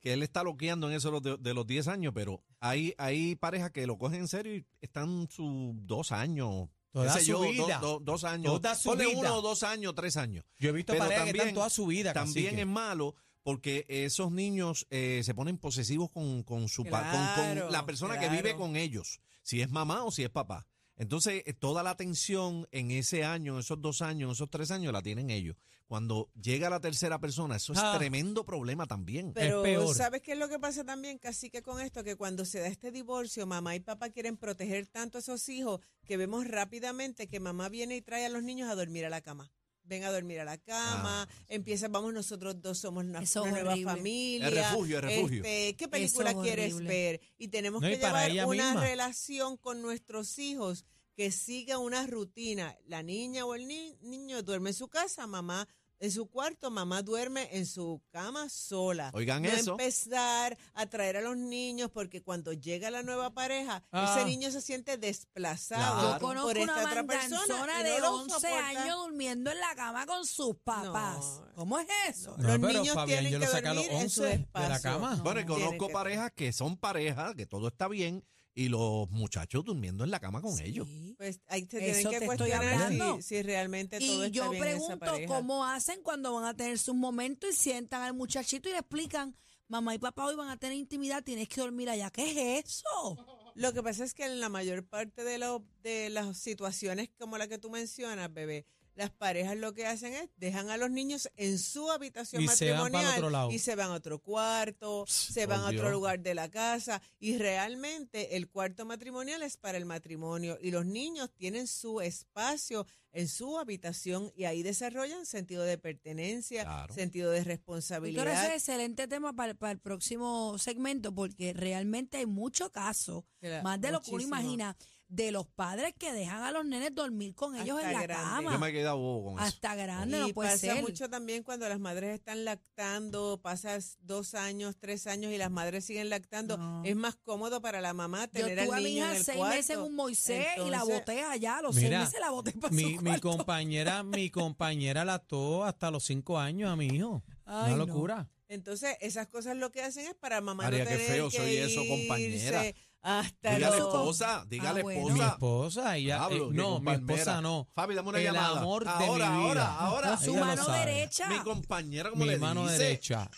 que 0.00 0.12
él 0.12 0.24
está 0.24 0.42
loqueando 0.42 0.88
en 0.88 0.96
eso 0.96 1.20
de, 1.20 1.36
de 1.36 1.54
los 1.54 1.64
10 1.64 1.86
años, 1.86 2.12
pero 2.12 2.42
hay, 2.58 2.92
hay 2.98 3.36
parejas 3.36 3.70
que 3.70 3.86
lo 3.86 3.98
cogen 3.98 4.22
en 4.22 4.26
serio 4.26 4.56
y 4.56 4.66
están 4.80 5.28
sus 5.30 5.76
dos 5.86 6.10
años. 6.10 6.70
Toda 6.92 7.18
su 7.18 7.24
yo, 7.24 7.40
vida. 7.40 7.78
do- 7.78 7.98
do- 7.98 8.00
dos 8.00 8.24
años. 8.24 8.52
Toda 8.52 8.74
su 8.74 8.88
Ponle 8.88 9.06
vida. 9.06 9.18
uno, 9.18 9.40
dos 9.42 9.62
años, 9.62 9.94
tres 9.94 10.16
años. 10.16 10.44
Yo 10.58 10.70
he 10.70 10.72
visto 10.72 10.92
Pero 10.92 11.04
parejas 11.04 11.24
que 11.24 11.30
también- 11.30 11.48
están 11.48 11.54
toda 11.54 11.70
su 11.70 11.86
vida. 11.86 12.12
También 12.12 12.46
cacique. 12.46 12.60
es 12.62 12.66
malo 12.66 13.14
porque 13.42 13.86
esos 13.88 14.30
niños 14.32 14.86
eh, 14.90 15.22
se 15.24 15.34
ponen 15.34 15.56
posesivos 15.58 16.10
con, 16.10 16.42
con 16.42 16.68
su 16.68 16.84
pa- 16.84 17.34
con- 17.36 17.72
la 17.72 17.86
persona 17.86 18.18
que 18.18 18.28
vive 18.28 18.54
con 18.56 18.76
ellos, 18.76 19.20
si 19.42 19.60
es 19.62 19.70
mamá 19.70 20.04
o 20.04 20.10
si 20.10 20.24
es 20.24 20.30
papá. 20.30 20.66
Entonces, 21.00 21.42
eh, 21.46 21.54
toda 21.54 21.82
la 21.82 21.88
atención 21.92 22.68
en 22.72 22.90
ese 22.90 23.24
año, 23.24 23.54
en 23.54 23.60
esos 23.60 23.80
dos 23.80 24.02
años, 24.02 24.28
en 24.28 24.32
esos 24.32 24.50
tres 24.50 24.70
años, 24.70 24.92
la 24.92 25.00
tienen 25.00 25.30
ellos. 25.30 25.56
Cuando 25.86 26.30
llega 26.40 26.68
la 26.68 26.78
tercera 26.78 27.18
persona, 27.18 27.56
eso 27.56 27.72
es 27.72 27.78
Ah. 27.82 27.94
tremendo 27.96 28.44
problema 28.44 28.86
también. 28.86 29.32
Pero 29.32 29.62
peor. 29.62 29.94
¿sabes 29.94 30.20
qué 30.20 30.32
es 30.32 30.38
lo 30.38 30.50
que 30.50 30.58
pasa 30.58 30.84
también, 30.84 31.16
casi 31.16 31.48
que 31.48 31.62
con 31.62 31.80
esto? 31.80 32.04
Que 32.04 32.16
cuando 32.16 32.44
se 32.44 32.60
da 32.60 32.66
este 32.66 32.90
divorcio, 32.90 33.46
mamá 33.46 33.74
y 33.76 33.80
papá 33.80 34.10
quieren 34.10 34.36
proteger 34.36 34.88
tanto 34.88 35.16
a 35.16 35.20
esos 35.22 35.48
hijos 35.48 35.80
que 36.04 36.18
vemos 36.18 36.46
rápidamente 36.46 37.28
que 37.28 37.40
mamá 37.40 37.70
viene 37.70 37.96
y 37.96 38.02
trae 38.02 38.26
a 38.26 38.28
los 38.28 38.42
niños 38.42 38.68
a 38.70 38.74
dormir 38.74 39.06
a 39.06 39.10
la 39.10 39.22
cama. 39.22 39.50
Ven 39.90 40.04
a 40.04 40.12
dormir 40.12 40.38
a 40.38 40.44
la 40.44 40.56
cama, 40.56 41.24
Ah, 41.24 41.28
empieza, 41.48 41.88
vamos, 41.88 42.14
nosotros 42.14 42.62
dos 42.62 42.78
somos 42.78 43.02
una, 43.04 43.20
nueva 43.50 43.76
familia. 43.92 44.46
El 44.46 44.54
refugio, 44.54 44.96
el 44.98 45.02
refugio. 45.02 45.36
Este, 45.44 45.74
¿Qué 45.76 45.88
película 45.88 46.30
Eso 46.30 46.42
quieres 46.42 46.72
horrible. 46.74 46.88
ver? 46.94 47.20
Y 47.38 47.48
tenemos 47.48 47.82
No, 47.82 47.88
que 47.88 47.96
llevar 47.96 48.30
una 48.46 48.66
misma. 48.74 48.80
relación 48.84 49.56
con 49.56 49.82
nuestros 49.82 50.38
hijos 50.38 50.84
que 51.16 51.32
siga 51.32 51.78
una 51.78 52.06
rutina. 52.06 52.78
La 52.86 53.02
niña 53.02 53.44
o 53.44 53.56
el 53.56 53.66
ni- 53.66 53.96
niño 54.00 54.44
duerme 54.44 54.70
en 54.70 54.74
su 54.74 54.86
casa, 54.86 55.26
mamá 55.26 55.66
en 56.00 56.10
su 56.10 56.26
cuarto, 56.30 56.70
mamá 56.70 57.02
duerme 57.02 57.48
en 57.52 57.66
su 57.66 58.02
cama 58.10 58.48
sola. 58.48 59.10
Oigan 59.14 59.42
no 59.42 59.48
eso. 59.50 59.72
empezar 59.72 60.56
a 60.74 60.86
traer 60.86 61.18
a 61.18 61.20
los 61.20 61.36
niños 61.36 61.90
porque 61.92 62.22
cuando 62.22 62.52
llega 62.54 62.90
la 62.90 63.02
nueva 63.02 63.30
pareja, 63.34 63.84
Ah. 63.92 64.14
ese 64.16 64.24
niño 64.24 64.50
se 64.50 64.60
siente 64.62 64.96
desplazado 64.96 66.00
Claro. 66.00 66.12
Yo 66.14 66.18
conozco 66.20 66.48
por 66.48 66.58
esta 66.58 66.72
una 66.74 66.82
otra 66.84 67.04
persona 67.04 67.82
de 67.82 67.90
no 67.90 67.98
lo 68.00 68.14
11 68.16 68.34
soporta. 68.34 68.68
años 68.68 68.96
durmiendo 68.98 69.50
en 69.50 69.60
la 69.60 69.74
cama 69.74 70.06
con 70.06 70.26
sus 70.26 70.56
papás. 70.64 71.18
No. 71.20 71.52
¿Cómo 71.54 71.78
es 71.78 71.86
eso? 72.08 72.34
No, 72.38 72.48
Los 72.56 72.60
niños 72.60 72.94
Fabián, 72.94 73.06
tienen 73.20 73.32
yo 73.32 73.38
lo 73.38 73.44
que 73.46 73.52
saqué 73.52 73.68
a 73.68 73.74
los 73.74 73.84
dormir 73.84 74.02
en 74.02 74.10
su 74.10 74.22
11 74.22 74.32
de 74.32 74.38
la 74.38 74.42
espacio. 74.76 74.82
cama. 74.90 75.16
No. 75.16 75.22
Bueno, 75.22 75.40
y 75.40 75.44
conozco 75.46 75.86
que- 75.88 75.92
parejas 75.92 76.32
que 76.34 76.52
son 76.52 76.76
parejas, 76.78 77.34
que 77.34 77.46
todo 77.46 77.68
está 77.68 77.88
bien, 77.88 78.24
y 78.54 78.68
los 78.68 79.08
muchachos 79.10 79.64
durmiendo 79.64 80.04
en 80.04 80.10
la 80.10 80.20
cama 80.20 80.40
con 80.42 80.56
Sí. 80.56 80.64
ellos. 80.64 80.88
Pues 81.16 81.40
ahí 81.46 81.66
se 81.70 81.78
Eso 81.90 82.08
tienen 82.10 82.20
que 82.20 82.26
cuestionar 82.26 82.90
si, 83.18 83.22
si 83.22 83.42
realmente 83.42 83.98
todo 83.98 84.06
Y 84.24 84.26
está 84.26 84.28
yo 84.28 84.50
bien 84.50 84.62
en 84.64 84.68
esa 84.76 84.96
pregunto 84.96 85.26
cómo 85.34 85.64
hacen 85.64 86.02
cuando 86.02 86.34
van 86.34 86.44
a 86.44 86.54
tener 86.56 86.78
sus 86.78 86.94
momentos 86.94 87.50
y 87.50 87.52
sientan 87.52 88.02
al 88.02 88.14
muchachito 88.14 88.68
y 88.68 88.72
le 88.72 88.78
explican, 88.78 89.36
mamá 89.68 89.94
y 89.94 89.98
papá 89.98 90.24
hoy 90.26 90.34
van 90.36 90.48
a 90.48 90.56
tener 90.56 90.76
intimidad, 90.76 91.22
tienes 91.22 91.48
que 91.48 91.60
dormir 91.60 91.88
allá. 91.90 92.10
¿Qué 92.10 92.58
es 92.58 92.66
eso? 92.66 93.26
Lo 93.54 93.72
que 93.72 93.82
pasa 93.82 94.04
es 94.04 94.14
que 94.14 94.24
en 94.24 94.40
la 94.40 94.48
mayor 94.48 94.84
parte 94.86 95.22
de, 95.24 95.38
lo- 95.38 95.64
de 95.82 96.08
las 96.10 96.38
situaciones 96.38 97.10
como 97.18 97.36
la 97.38 97.46
que 97.48 97.58
tú 97.58 97.68
mencionas, 97.70 98.32
bebé, 98.32 98.64
las 98.94 99.10
parejas 99.10 99.56
lo 99.56 99.72
que 99.72 99.86
hacen 99.86 100.12
es 100.12 100.28
dejan 100.36 100.68
a 100.70 100.76
los 100.76 100.90
niños 100.90 101.30
en 101.36 101.58
su 101.58 101.90
habitación 101.90 102.42
Y 102.42 102.48
se 102.48 102.70
van 102.72 102.82
matrimonial 102.82 103.02
para 103.04 103.16
el 103.16 103.18
otro 103.24 103.30
lado. 103.30 103.50
y 103.50 103.58
se 103.58 103.74
van 103.76 103.90
a 103.90 103.94
otro 103.94 104.18
cuarto, 104.18 105.04
se 105.06 105.46
van 105.46 105.60
a 105.60 105.66
otro 105.66 105.80
Dios. 105.82 105.92
lugar 105.92 106.20
de 106.20 106.34
la 106.34 106.50
casa 106.50 107.00
y 107.18 107.38
realmente 107.38 108.36
el 108.36 108.48
cuarto 108.48 108.84
matrimonial 108.84 109.42
es 109.42 109.56
para 109.56 109.78
el 109.78 109.86
matrimonio 109.86 110.58
y 110.60 110.70
los 110.70 110.84
niños 110.86 111.30
tienen 111.34 111.66
su 111.66 112.00
espacio 112.00 112.86
en 113.12 113.26
su 113.26 113.58
habitación 113.58 114.32
y 114.36 114.44
ahí 114.44 114.62
desarrollan 114.62 115.26
sentido 115.26 115.64
de 115.64 115.78
pertenencia, 115.78 116.62
Claro. 116.64 116.94
sentido 116.94 117.30
de 117.30 117.38
Víctor, 117.40 117.50
ese 117.52 117.58
responsabilidad. 117.58 118.46
es 118.46 118.52
excelente 118.54 119.08
tema 119.08 119.32
para, 119.34 119.54
para 119.54 119.72
el 119.72 119.78
próximo 119.80 120.56
segmento 120.58 121.12
porque 121.14 121.52
realmente 121.52 122.18
hay 122.18 122.26
mucho 122.26 122.70
caso, 122.70 123.24
Claro, 123.40 123.64
más 123.64 123.80
de 123.80 123.90
lo 123.90 124.00
que 124.00 124.12
uno 124.12 124.22
imagina, 124.22 124.76
de 125.10 125.32
los 125.32 125.44
padres 125.44 125.92
que 125.98 126.12
dejan 126.12 126.42
a 126.44 126.52
los 126.52 126.64
nenes 126.64 126.94
dormir 126.94 127.34
con 127.34 127.56
ellos 127.56 127.76
Hasta 127.78 127.88
en 127.90 127.96
la 127.96 128.02
grande. 128.04 128.24
cama. 128.30 128.52
Yo 128.52 128.58
me 128.60 128.68
he 128.68 128.72
quedado 128.72 128.96
bobo 128.96 129.24
con 129.24 129.34
eso. 129.34 129.42
Hasta 129.44 129.74
grande, 129.74 130.18
no 130.20 130.28
y 130.28 130.32
puede 130.32 130.50
pasa 130.52 130.72
ser. 130.74 130.82
mucho 130.82 131.10
también 131.10 131.42
cuando 131.42 131.68
las 131.68 131.80
madres 131.80 132.14
están 132.14 132.44
lactando, 132.44 133.40
pasas 133.42 133.98
dos 134.02 134.34
años, 134.34 134.76
tres 134.78 135.08
años 135.08 135.32
y 135.32 135.36
las 135.36 135.50
madres 135.50 135.84
siguen 135.84 136.10
lactando. 136.10 136.56
No. 136.56 136.82
Es 136.84 136.94
más 136.94 137.16
cómodo 137.16 137.60
para 137.60 137.80
la 137.80 137.92
mamá 137.92 138.26
Yo 138.26 138.30
tener 138.46 138.66
tuve 138.66 138.76
a 138.76 138.80
mi 138.80 138.86
en 138.86 138.92
hija 138.96 139.16
el 139.16 139.24
seis 139.24 139.36
cuarto. 139.36 139.56
meses 139.56 139.76
en 139.76 139.82
un 139.82 139.94
Moisés 139.96 140.46
y 140.64 140.70
la 140.70 140.84
boté 140.84 141.22
allá. 141.22 141.58
A 141.58 141.62
los 141.62 141.74
Mira, 141.74 141.88
seis 141.88 142.00
meses 142.08 142.20
la 142.20 142.30
boté 142.30 142.52
para 142.52 142.72
Mi, 142.72 142.94
su 142.96 143.02
mi 143.02 143.18
compañera, 143.20 144.02
mi 144.04 144.30
compañera 144.30 145.04
lactó 145.04 145.64
hasta 145.64 145.90
los 145.90 146.04
cinco 146.04 146.38
años 146.38 146.70
a 146.70 146.76
mi 146.76 146.86
hijo. 146.86 147.22
Ay, 147.44 147.72
Una 147.74 147.84
no. 147.84 147.86
locura. 147.86 148.28
Entonces, 148.46 148.96
esas 149.00 149.28
cosas 149.28 149.56
lo 149.56 149.70
que 149.70 149.80
hacen 149.82 150.06
es 150.06 150.14
para 150.14 150.40
mamá 150.40 150.64
María, 150.64 150.84
no 150.84 150.90
qué 150.90 150.96
tener 150.96 151.12
feo 151.12 151.30
que 151.30 151.36
soy 151.36 151.56
eso, 151.56 151.80
compañera. 151.86 152.62
Hasta 153.02 153.54
Dígale 153.54 153.78
los- 153.78 153.86
esposa, 153.88 154.44
dígale 154.48 154.80
Ah, 154.80 154.82
bueno. 154.82 155.00
Mi 155.00 155.08
esposa. 155.10 155.28
esposa, 155.32 155.96
ella, 155.96 156.28
eh, 156.30 156.40
no, 156.52 156.80
mi 156.80 156.92
esposa 156.92 157.40
no. 157.40 157.68
Fabi, 157.74 157.94
dame 157.94 158.08
una 158.10 158.18
El 158.18 158.24
llamada. 158.24 158.60
amor 158.60 158.84
de 158.84 158.90
ahora, 158.90 159.30
mi 159.30 159.38
vida. 159.38 159.46
ahora, 159.46 159.74
ahora. 159.78 160.16
Su 160.18 160.30
Ella 160.30 160.40
lo 160.40 160.46
mano 160.46 160.64
sabe. 160.64 160.78
derecha. 160.92 161.28
Mi 161.28 161.38
compañera, 161.38 162.10
como 162.10 162.24
Mi 162.24 162.30
le 162.30 162.38
mano 162.38 162.62
dice? 162.68 162.78
derecha. 162.82 163.30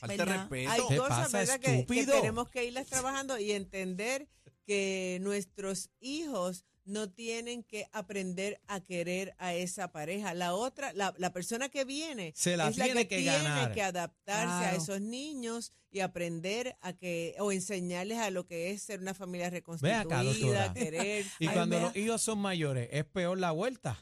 Falta 0.00 0.12
de 0.12 0.18
¿Verdad? 0.18 0.36
respeto. 0.50 0.70
Hay 0.72 0.80
¿Qué 0.88 0.96
cosas, 0.98 1.18
pasa, 1.18 1.38
¿verdad? 1.38 1.54
Que- 1.60 1.66
Que, 1.66 1.78
estúpido? 1.80 2.14
tenemos 2.16 2.48
que 2.50 2.64
irlas 2.64 2.86
trabajando 2.86 3.38
y 3.38 3.52
entender 3.52 4.28
que 4.66 5.18
nuestros 5.22 5.90
hijos 6.00 6.64
no 6.84 7.10
tienen 7.10 7.62
que 7.62 7.86
aprender 7.92 8.60
a 8.66 8.80
querer 8.80 9.34
a 9.38 9.54
esa 9.54 9.92
pareja. 9.92 10.34
La 10.34 10.54
otra, 10.54 10.92
la, 10.94 11.14
la 11.18 11.32
persona 11.32 11.68
que 11.68 11.84
viene, 11.84 12.32
Se 12.36 12.56
la 12.56 12.68
es 12.68 12.76
la 12.76 12.84
tiene 12.84 13.06
que, 13.08 13.16
que 13.16 13.22
tiene 13.22 13.38
ganar. 13.38 13.72
que 13.72 13.82
adaptarse 13.82 14.64
a 14.66 14.74
esos 14.74 15.00
niños 15.00 15.72
y 15.90 16.00
aprender 16.00 16.76
a 16.80 16.92
que, 16.94 17.34
o 17.38 17.52
enseñarles 17.52 18.18
a 18.18 18.30
lo 18.30 18.46
que 18.46 18.70
es 18.70 18.82
ser 18.82 19.00
una 19.00 19.14
familia 19.14 19.48
acá, 19.48 20.22
doctora. 20.22 20.72
querer. 20.72 21.24
Y 21.38 21.48
Ay, 21.48 21.54
cuando 21.54 21.78
los 21.80 21.96
hijos 21.96 22.22
son 22.22 22.38
mayores, 22.38 22.88
es 22.92 23.04
peor 23.04 23.38
la 23.38 23.50
vuelta. 23.50 23.98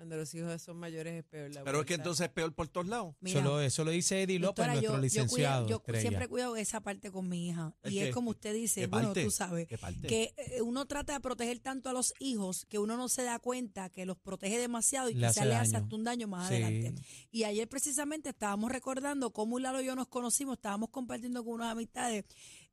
Cuando 0.00 0.16
los 0.16 0.34
hijos 0.34 0.62
son 0.62 0.78
mayores 0.78 1.12
es 1.12 1.24
peor 1.24 1.54
la 1.54 1.62
Pero 1.62 1.80
es 1.80 1.84
que 1.86 1.92
entonces 1.92 2.24
es 2.26 2.32
peor 2.32 2.54
por 2.54 2.68
todos 2.68 2.86
lados. 2.86 3.14
Mira, 3.20 3.40
Eso 3.40 3.46
lo, 3.46 3.60
eso 3.60 3.84
lo 3.84 3.90
dice 3.90 4.22
Eddie 4.22 4.38
López, 4.38 4.64
doctora, 4.64 4.72
nuestro 4.72 4.92
yo- 4.92 4.96
yo 4.96 5.02
licenciado. 5.02 5.64
cuido- 5.66 5.68
Yo, 5.68 5.76
estrella. 5.76 6.00
siempre 6.00 6.28
cuido 6.28 6.56
esa 6.56 6.80
parte 6.80 7.10
con 7.10 7.28
mi 7.28 7.48
hija. 7.50 7.74
¿El 7.82 7.92
Y 7.92 7.98
es 7.98 8.14
como 8.14 8.30
usted 8.30 8.54
dice, 8.54 8.80
¿Qué 8.80 8.86
bueno, 8.86 9.08
parte? 9.08 9.24
tú 9.24 9.30
sabes, 9.30 9.68
que 9.68 10.32
eh, 10.38 10.62
uno 10.62 10.86
trata 10.86 11.12
de 11.12 11.20
proteger 11.20 11.58
tanto 11.60 11.90
a 11.90 11.92
los 11.92 12.14
hijos 12.18 12.64
que 12.64 12.78
uno 12.78 12.96
no 12.96 13.10
se 13.10 13.24
da 13.24 13.38
cuenta 13.40 13.90
que 13.90 14.06
los 14.06 14.16
protege 14.16 14.58
demasiado 14.58 15.10
y 15.10 15.12
Le 15.12 15.20
quizás 15.28 15.36
hace 15.36 15.46
le 15.46 15.54
hace 15.56 15.76
hasta 15.76 15.94
un 15.94 16.04
daño 16.04 16.26
más 16.28 16.48
Sí. 16.48 16.54
adelante. 16.54 16.94
Y 17.30 17.44
ayer 17.44 17.68
precisamente 17.68 18.30
estábamos 18.30 18.72
recordando 18.72 19.34
cómo 19.34 19.58
Lalo 19.58 19.82
y 19.82 19.84
yo 19.84 19.94
nos 19.96 20.08
conocimos, 20.08 20.56
estábamos 20.56 20.88
compartiendo 20.88 21.44
con 21.44 21.52
unas 21.56 21.72
amistades 21.72 22.24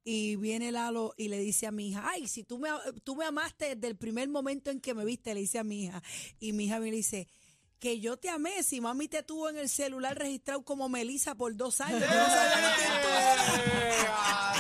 y 0.10 0.38
viene 0.38 0.72
Lalo 0.72 1.14
y 1.18 1.28
le 1.28 1.38
dice 1.38 1.68
a 1.68 1.72
mi 1.72 1.90
hija, 1.90 2.02
ay, 2.08 2.30
si 2.30 2.46
tú 2.46 2.60
me, 2.60 2.70
tú 3.04 3.18
me 3.18 3.26
amaste 3.26 3.76
desde 3.76 3.88
el 3.90 3.98
primer 3.98 4.30
momento 4.30 4.72
en 4.72 4.80
que 4.80 4.94
me 4.94 5.04
viste, 5.04 5.34
le 5.34 5.42
dice 5.42 5.60
a 5.60 5.66
mi 5.66 5.84
hija. 5.84 6.02
Y 6.40 6.54
mi 6.54 6.64
hija 6.64 6.80
me 6.80 6.90
dice, 6.92 7.28
que 7.78 8.00
yo 8.00 8.16
te 8.16 8.30
amé, 8.30 8.64
si 8.64 8.80
mami 8.80 9.10
te 9.10 9.22
tuvo 9.22 9.50
en 9.50 9.58
el 9.58 9.68
celular 9.68 10.18
registrado 10.18 10.64
como 10.64 10.88
Melissa 10.88 11.36
por 11.36 11.54
dos 11.58 11.82
años. 11.82 12.00
no 12.00 12.08
sabía 12.08 12.76
quién 12.78 12.90
tú 13.02 13.08
eras". 13.10 14.58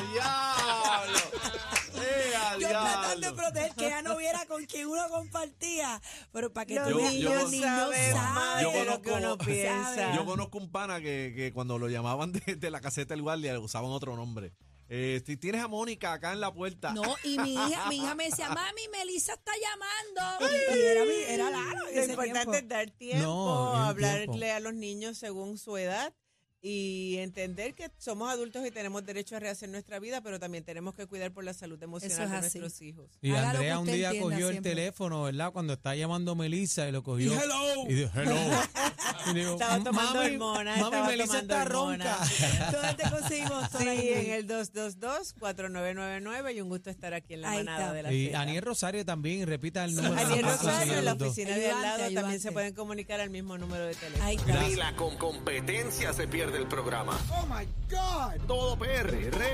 ¡Eh, 1.99 2.35
a 2.35 2.57
Yo 2.59 2.67
tratando 2.69 3.27
de 3.27 3.33
proteger 3.33 3.73
que 3.75 3.85
ella 3.87 4.01
no 4.01 4.17
viera 4.17 4.45
con 4.47 4.65
quien 4.65 4.87
uno 4.87 5.07
compartía. 5.09 6.01
Pero 6.31 6.51
para 6.53 6.65
que 6.65 6.75
Los 6.75 6.89
tú 6.89 6.99
los 6.99 7.11
niños 7.13 7.33
saben 7.33 7.61
saben. 7.61 8.13
más 8.13 8.61
Yo 8.63 8.71
de 8.71 8.85
lo 8.85 9.01
que 9.01 9.09
conozco- 9.11 9.17
uno 9.17 9.37
piensa. 9.37 10.13
Yo 10.15 10.25
conozco 10.25 10.57
un 10.57 10.69
pana 10.71 10.99
que, 10.99 11.33
que 11.35 11.51
cuando 11.53 11.77
lo 11.79 11.87
llamaban 11.89 12.31
de, 12.33 12.55
de 12.55 12.69
la 12.71 12.81
caseta 12.81 13.13
del 13.13 13.21
guardia 13.23 13.57
usaban 13.59 13.91
otro 13.91 14.15
nombre. 14.15 14.53
Eh, 14.89 15.21
si 15.25 15.37
tienes 15.37 15.61
a 15.61 15.67
Mónica 15.67 16.13
acá 16.13 16.33
en 16.33 16.39
la 16.39 16.53
puerta. 16.53 16.93
No, 16.93 17.15
y 17.23 17.37
mi 17.39 17.53
hija, 17.53 17.89
mi 17.89 17.97
hija 17.97 18.15
me 18.15 18.25
decía, 18.25 18.49
mami, 18.55 18.81
Melissa 18.91 19.33
está 19.33 19.51
llamando. 19.61 20.45
Y, 20.73 20.77
y 20.77 20.81
era, 20.81 21.03
era 21.33 21.49
Lalo 21.51 21.87
en 21.89 21.95
Lo 21.95 22.03
importante 22.13 22.33
tiempo. 22.39 22.53
es 22.53 22.67
dar 22.67 22.89
tiempo, 22.91 23.23
No, 23.25 23.75
hablarle 23.75 24.27
tiempo. 24.27 24.55
a 24.55 24.59
los 24.61 24.73
niños 24.73 25.17
según 25.17 25.57
su 25.57 25.77
edad 25.77 26.13
y 26.59 27.17
entender 27.19 27.75
que 27.75 27.91
somos 27.97 28.29
adultos 28.31 28.65
y 28.65 28.71
tenemos 28.71 29.05
derecho 29.05 29.35
a 29.35 29.39
rehacer 29.39 29.69
nuestra 29.69 29.99
vida, 29.99 30.21
pero 30.21 30.39
también 30.39 30.63
tenemos 30.65 30.95
que 30.95 31.05
cuidar 31.05 31.31
por 31.31 31.43
la 31.43 31.53
salud 31.53 31.81
emocional 31.81 32.23
es 32.23 32.29
de 32.31 32.39
nuestros 32.39 32.81
hijos. 32.81 33.11
Y 33.21 33.31
Haga 33.31 33.51
Andrea 33.51 33.79
un 33.79 33.85
día 33.87 34.09
cogió 34.19 34.49
siempre. 34.49 34.57
el 34.57 34.63
teléfono, 34.77 35.23
¿verdad? 35.23 35.51
Cuando 35.53 35.73
estaba 35.73 35.95
llamando 35.95 36.35
Melissa 36.35 36.87
y 36.89 36.91
lo 36.91 37.03
cogió. 37.03 37.31
Y 37.31 37.35
hello. 37.35 37.89
Y 37.89 37.93
dijo, 37.93 38.11
hello. 38.19 38.35
Estaba 39.25 39.83
tomando 39.83 40.13
mami, 40.21 40.35
hormonas, 40.35 40.79
mami, 40.79 40.85
estaba 40.95 41.07
Melissa 41.07 41.27
tomando 41.41 41.53
está 41.53 41.63
hormonas. 41.63 42.39
ronca. 42.39 42.71
¿Dónde 42.71 42.93
te 43.03 43.09
conseguimos? 43.09 43.67
Sí, 43.77 43.87
en 43.87 44.31
el 44.31 44.47
222-4999 44.47 46.55
y 46.55 46.61
un 46.61 46.69
gusto 46.69 46.89
estar 46.89 47.13
aquí 47.13 47.33
en 47.35 47.41
la 47.41 47.49
Ahí 47.51 47.57
manada 47.63 47.79
está. 47.85 47.93
de 47.93 48.03
la 48.03 48.11
Y 48.13 48.27
Z. 48.27 48.39
Aniel 48.41 48.61
Rosario 48.63 49.05
también, 49.05 49.47
repita 49.47 49.83
el 49.85 49.95
número. 49.95 50.15
Aniel 50.15 50.43
Rosario 50.45 50.93
en 50.99 51.05
la 51.05 51.13
oficina 51.13 51.55
de 51.55 51.71
al 51.71 51.77
Ayudante, 51.77 52.01
lado 52.03 52.13
también 52.21 52.41
se 52.41 52.51
pueden 52.51 52.73
comunicar 52.73 53.19
al 53.21 53.29
mismo 53.29 53.57
número 53.57 53.85
de 53.85 53.95
teléfono. 53.95 54.23
Ahí 54.25 54.35
está. 54.37 54.61
Ni 54.63 54.75
la 54.75 54.95
con 54.95 55.15
competencia 55.17 56.13
se 56.13 56.27
pierde 56.27 56.57
el 56.57 56.67
programa. 56.67 57.17
Oh 57.31 57.45
my 57.45 57.65
God. 57.89 58.45
Todo 58.47 58.77
PR 58.77 59.13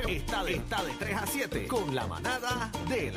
está 0.09 0.43
de, 0.43 0.55
está 0.55 0.83
de 0.83 0.93
3 0.93 1.17
a 1.17 1.27
7 1.27 1.67
con 1.67 1.93
la 1.95 2.07
manada 2.07 2.71
de 2.87 3.01
la 3.01 3.07